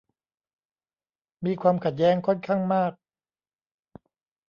[1.45, 2.91] มีความขัดแย้งค่อนข้างมาก